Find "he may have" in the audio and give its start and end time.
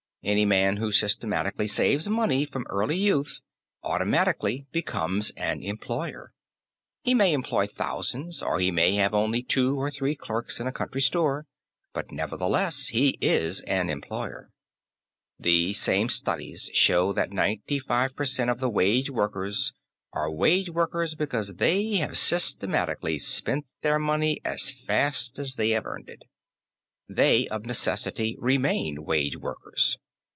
8.59-9.15